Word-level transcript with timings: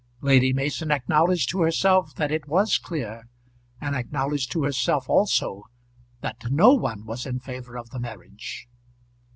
Lady 0.21 0.51
Mason 0.51 0.89
acknowledged 0.91 1.47
to 1.51 1.61
herself 1.61 2.15
that 2.15 2.31
it 2.31 2.47
was 2.47 2.79
clear, 2.79 3.29
and 3.79 3.95
acknowledged 3.95 4.51
to 4.51 4.63
herself 4.63 5.07
also 5.07 5.65
that 6.21 6.49
no 6.49 6.73
one 6.73 7.05
was 7.05 7.27
in 7.27 7.39
favour 7.39 7.77
of 7.77 7.91
the 7.91 7.99
marriage. 7.99 8.67